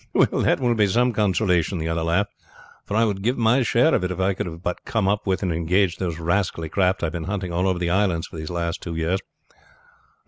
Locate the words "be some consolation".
0.73-1.77